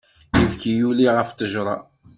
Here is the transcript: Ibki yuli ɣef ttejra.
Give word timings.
Ibki 0.43 0.71
yuli 0.79 1.07
ɣef 1.15 1.29
ttejra. 1.29 1.75